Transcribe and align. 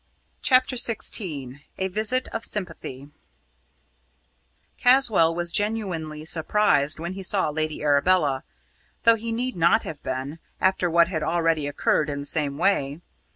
CHAPTER 0.41 0.77
XVI 0.77 1.61
A 1.77 1.87
VISIT 1.87 2.27
OF 2.29 2.43
SYMPATHY 2.43 3.11
Caswall 4.79 5.35
was 5.35 5.51
genuinely 5.51 6.25
surprised 6.25 6.97
when 6.99 7.13
he 7.13 7.21
saw 7.21 7.49
Lady 7.51 7.83
Arabella, 7.83 8.43
though 9.03 9.13
he 9.13 9.31
need 9.31 9.55
not 9.55 9.83
have 9.83 10.01
been, 10.01 10.39
after 10.59 10.89
what 10.89 11.07
had 11.09 11.21
already 11.21 11.67
occurred 11.67 12.09
in 12.09 12.19
the 12.19 12.25
same 12.25 12.57
way. 12.57 12.99